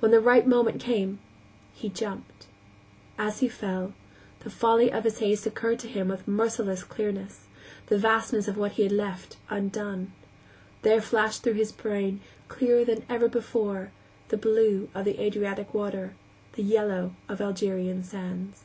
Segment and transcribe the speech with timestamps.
[0.00, 1.18] When the right moment came,
[1.72, 2.46] he jumped.
[3.16, 3.94] As he fell,
[4.40, 7.46] the folly of his haste occurred to him with merciless clearness,
[7.86, 10.12] the vastness of what he had left undone.
[10.82, 13.92] There flashed through his brain, clearer than ever before,
[14.28, 16.12] the blue of Adriatic water,
[16.52, 18.64] the yellow of Algerian sands.